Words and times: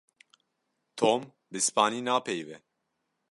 Tom 0.99 1.21
bi 1.51 1.59
Spanî 1.67 2.01
napeyive. 2.07 2.57